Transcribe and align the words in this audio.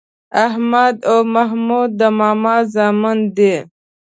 احمد 0.45 0.95
او 1.11 1.17
محمود 1.35 1.89
د 1.99 2.01
ماما 2.19 2.55
زامن 2.73 3.17
دي 3.37 3.55